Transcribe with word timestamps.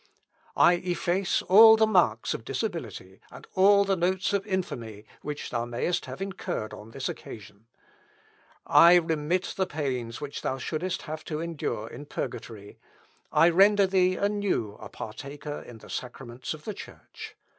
I 0.57 0.77
efface 0.77 1.43
all 1.43 1.75
the 1.77 1.85
marks 1.85 2.33
of 2.33 2.43
disability, 2.43 3.21
and 3.29 3.45
all 3.53 3.85
the 3.85 3.95
notes 3.95 4.33
of 4.33 4.47
infamy 4.47 5.05
which 5.21 5.51
thou 5.51 5.65
mayest 5.65 6.07
have 6.07 6.23
incurred 6.23 6.73
on 6.73 6.89
this 6.89 7.07
occasion. 7.07 7.67
I 8.65 8.95
remit 8.95 9.53
the 9.55 9.67
pains 9.67 10.19
which 10.19 10.41
thou 10.41 10.57
shouldest 10.57 11.03
have 11.03 11.23
to 11.25 11.39
endure 11.39 11.87
in 11.87 12.07
purgatory. 12.07 12.79
I 13.31 13.49
render 13.49 13.85
thee 13.85 14.15
anew 14.15 14.75
a 14.81 14.89
partaker 14.89 15.61
in 15.61 15.77
the 15.77 15.87
sacraments 15.91 16.55
of 16.55 16.63
the 16.63 16.73
church. 16.73 17.35